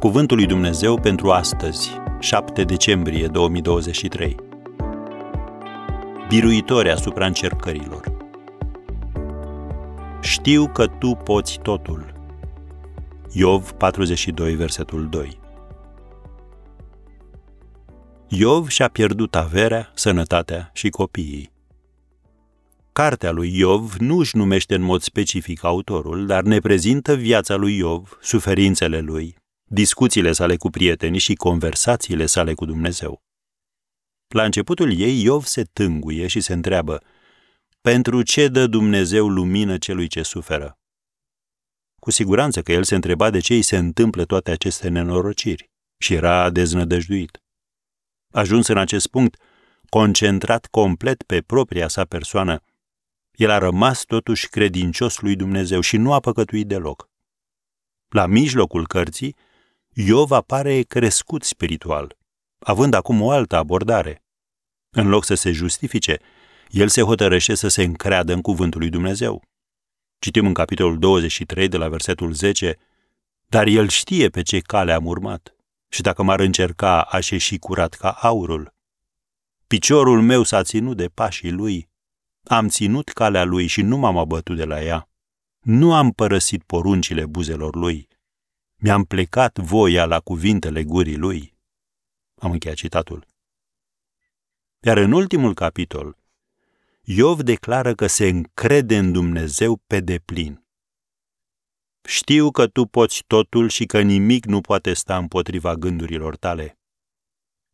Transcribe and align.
Cuvântul 0.00 0.36
lui 0.36 0.46
Dumnezeu 0.46 1.00
pentru 1.00 1.30
astăzi, 1.30 1.90
7 2.20 2.62
decembrie 2.64 3.26
2023. 3.26 4.36
Biruitori 6.28 6.90
asupra 6.90 7.26
încercărilor. 7.26 8.16
Știu 10.22 10.68
că 10.68 10.86
tu 10.86 11.14
poți 11.14 11.58
totul. 11.62 12.12
Iov 13.32 13.70
42, 13.70 14.54
versetul 14.54 15.08
2. 15.08 15.38
Iov 18.28 18.68
și-a 18.68 18.88
pierdut 18.88 19.34
averea, 19.34 19.90
sănătatea 19.94 20.70
și 20.72 20.88
copiii. 20.88 21.50
Cartea 22.92 23.30
lui 23.30 23.58
Iov 23.58 23.94
nu 23.98 24.18
își 24.18 24.36
numește 24.36 24.74
în 24.74 24.82
mod 24.82 25.00
specific 25.00 25.64
autorul, 25.64 26.26
dar 26.26 26.42
ne 26.42 26.58
prezintă 26.58 27.14
viața 27.14 27.54
lui 27.54 27.76
Iov, 27.76 28.18
suferințele 28.20 29.00
lui, 29.00 29.36
discuțiile 29.68 30.32
sale 30.32 30.56
cu 30.56 30.70
prietenii 30.70 31.20
și 31.20 31.34
conversațiile 31.34 32.26
sale 32.26 32.54
cu 32.54 32.64
Dumnezeu. 32.64 33.22
La 34.28 34.44
începutul 34.44 34.98
ei, 34.98 35.22
Iov 35.22 35.44
se 35.44 35.62
tânguie 35.62 36.26
și 36.26 36.40
se 36.40 36.52
întreabă, 36.52 37.02
pentru 37.80 38.22
ce 38.22 38.48
dă 38.48 38.66
Dumnezeu 38.66 39.28
lumină 39.28 39.78
celui 39.78 40.08
ce 40.08 40.22
suferă? 40.22 40.78
Cu 42.00 42.10
siguranță 42.10 42.62
că 42.62 42.72
el 42.72 42.84
se 42.84 42.94
întreba 42.94 43.30
de 43.30 43.40
ce 43.40 43.54
îi 43.54 43.62
se 43.62 43.76
întâmplă 43.76 44.24
toate 44.24 44.50
aceste 44.50 44.88
nenorociri 44.88 45.70
și 45.98 46.14
era 46.14 46.50
deznădăjduit. 46.50 47.42
Ajuns 48.32 48.66
în 48.66 48.78
acest 48.78 49.06
punct, 49.06 49.36
concentrat 49.88 50.66
complet 50.66 51.22
pe 51.22 51.40
propria 51.40 51.88
sa 51.88 52.04
persoană, 52.04 52.62
el 53.32 53.50
a 53.50 53.58
rămas 53.58 54.04
totuși 54.04 54.48
credincios 54.48 55.20
lui 55.20 55.36
Dumnezeu 55.36 55.80
și 55.80 55.96
nu 55.96 56.12
a 56.12 56.20
păcătuit 56.20 56.66
deloc. 56.66 57.08
La 58.08 58.26
mijlocul 58.26 58.86
cărții, 58.86 59.36
Iov 59.98 60.32
apare 60.32 60.82
crescut 60.82 61.42
spiritual, 61.42 62.16
având 62.58 62.94
acum 62.94 63.20
o 63.20 63.30
altă 63.30 63.56
abordare. 63.56 64.24
În 64.90 65.08
loc 65.08 65.24
să 65.24 65.34
se 65.34 65.52
justifice, 65.52 66.18
el 66.68 66.88
se 66.88 67.02
hotărăște 67.02 67.54
să 67.54 67.68
se 67.68 67.82
încreadă 67.82 68.32
în 68.32 68.40
cuvântul 68.40 68.80
lui 68.80 68.88
Dumnezeu. 68.88 69.42
Citim 70.18 70.46
în 70.46 70.54
capitolul 70.54 70.98
23 70.98 71.68
de 71.68 71.76
la 71.76 71.88
versetul 71.88 72.32
10, 72.32 72.78
Dar 73.46 73.66
el 73.66 73.88
știe 73.88 74.28
pe 74.28 74.42
ce 74.42 74.60
cale 74.60 74.92
am 74.92 75.06
urmat 75.06 75.56
și 75.88 76.02
dacă 76.02 76.22
m-ar 76.22 76.40
încerca, 76.40 77.02
aș 77.02 77.30
ieși 77.30 77.58
curat 77.58 77.94
ca 77.94 78.10
aurul. 78.10 78.74
Piciorul 79.66 80.22
meu 80.22 80.42
s-a 80.42 80.62
ținut 80.62 80.96
de 80.96 81.06
pașii 81.06 81.50
lui, 81.50 81.88
am 82.42 82.68
ținut 82.68 83.08
calea 83.08 83.44
lui 83.44 83.66
și 83.66 83.82
nu 83.82 83.96
m-am 83.96 84.18
abătut 84.18 84.56
de 84.56 84.64
la 84.64 84.82
ea. 84.82 85.08
Nu 85.60 85.94
am 85.94 86.10
părăsit 86.10 86.62
poruncile 86.62 87.26
buzelor 87.26 87.74
lui. 87.74 88.08
Mi-am 88.78 89.04
plecat 89.04 89.58
voia 89.58 90.04
la 90.04 90.20
cuvintele 90.20 90.84
gurii 90.84 91.16
lui. 91.16 91.54
Am 92.34 92.50
încheiat 92.50 92.76
citatul. 92.76 93.26
Iar 94.80 94.96
în 94.96 95.12
ultimul 95.12 95.54
capitol, 95.54 96.18
Iov 97.02 97.40
declară 97.40 97.94
că 97.94 98.06
se 98.06 98.28
încrede 98.28 98.98
în 98.98 99.12
Dumnezeu 99.12 99.76
pe 99.76 100.00
deplin. 100.00 100.64
Știu 102.02 102.50
că 102.50 102.66
tu 102.66 102.84
poți 102.86 103.24
totul 103.26 103.68
și 103.68 103.86
că 103.86 104.00
nimic 104.00 104.44
nu 104.44 104.60
poate 104.60 104.92
sta 104.92 105.16
împotriva 105.16 105.74
gândurilor 105.74 106.36
tale. 106.36 106.78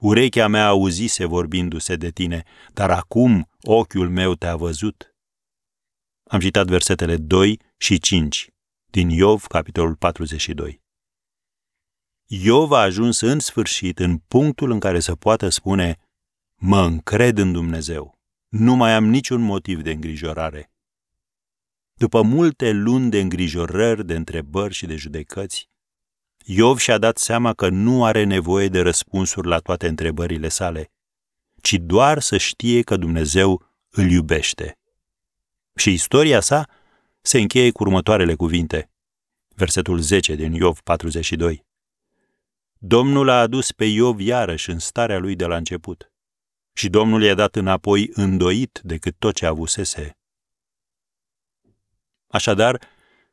Urechea 0.00 0.46
mea 0.46 0.66
auzise 0.66 1.24
vorbindu-se 1.24 1.96
de 1.96 2.10
tine, 2.10 2.44
dar 2.72 2.90
acum 2.90 3.50
ochiul 3.62 4.10
meu 4.10 4.34
te-a 4.34 4.56
văzut. 4.56 5.14
Am 6.30 6.40
citat 6.40 6.66
versetele 6.66 7.16
2 7.16 7.60
și 7.76 7.98
5 7.98 8.50
din 8.90 9.08
Iov, 9.08 9.46
capitolul 9.46 9.96
42. 9.96 10.79
Iov 12.32 12.72
a 12.72 12.80
ajuns 12.80 13.20
în 13.20 13.38
sfârșit 13.38 13.98
în 13.98 14.18
punctul 14.18 14.70
în 14.70 14.78
care 14.78 15.00
să 15.00 15.14
poată 15.14 15.48
spune 15.48 15.98
Mă 16.54 16.80
încred 16.80 17.38
în 17.38 17.52
Dumnezeu. 17.52 18.18
Nu 18.48 18.74
mai 18.74 18.94
am 18.94 19.04
niciun 19.04 19.40
motiv 19.40 19.82
de 19.82 19.90
îngrijorare. 19.90 20.72
După 21.94 22.22
multe 22.22 22.70
luni 22.70 23.10
de 23.10 23.20
îngrijorări, 23.20 24.06
de 24.06 24.14
întrebări 24.14 24.74
și 24.74 24.86
de 24.86 24.96
judecăți, 24.96 25.68
Iov 26.44 26.78
și-a 26.78 26.98
dat 26.98 27.18
seama 27.18 27.52
că 27.52 27.68
nu 27.68 28.04
are 28.04 28.24
nevoie 28.24 28.68
de 28.68 28.80
răspunsuri 28.80 29.48
la 29.48 29.58
toate 29.58 29.88
întrebările 29.88 30.48
sale, 30.48 30.90
ci 31.60 31.74
doar 31.74 32.20
să 32.20 32.36
știe 32.36 32.82
că 32.82 32.96
Dumnezeu 32.96 33.62
îl 33.90 34.10
iubește. 34.10 34.78
Și 35.74 35.92
istoria 35.92 36.40
sa 36.40 36.68
se 37.20 37.38
încheie 37.38 37.70
cu 37.70 37.82
următoarele 37.82 38.34
cuvinte. 38.34 38.90
Versetul 39.48 39.98
10 39.98 40.34
din 40.34 40.52
Iov 40.52 40.80
42. 40.80 41.68
Domnul 42.82 43.28
a 43.28 43.40
adus 43.40 43.72
pe 43.72 43.84
Iov 43.84 44.20
iarăși 44.20 44.70
în 44.70 44.78
starea 44.78 45.18
lui 45.18 45.36
de 45.36 45.46
la 45.46 45.56
început 45.56 46.12
și 46.72 46.88
Domnul 46.88 47.22
i-a 47.22 47.34
dat 47.34 47.56
înapoi 47.56 48.10
îndoit 48.12 48.80
decât 48.82 49.14
tot 49.18 49.34
ce 49.34 49.46
avusese. 49.46 50.18
Așadar, 52.26 52.80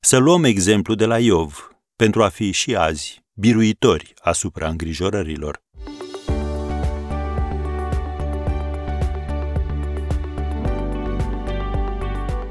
să 0.00 0.16
luăm 0.16 0.44
exemplu 0.44 0.94
de 0.94 1.06
la 1.06 1.18
Iov 1.18 1.76
pentru 1.96 2.22
a 2.22 2.28
fi 2.28 2.50
și 2.50 2.76
azi 2.76 3.24
biruitori 3.34 4.12
asupra 4.20 4.68
îngrijorărilor. 4.68 5.62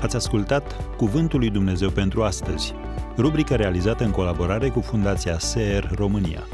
Ați 0.00 0.16
ascultat 0.16 0.96
Cuvântul 0.96 1.38
lui 1.38 1.50
Dumnezeu 1.50 1.90
pentru 1.90 2.22
astăzi, 2.22 2.74
rubrica 3.16 3.56
realizată 3.56 4.04
în 4.04 4.10
colaborare 4.10 4.68
cu 4.68 4.80
Fundația 4.80 5.38
SER 5.38 5.90
România. 5.94 6.46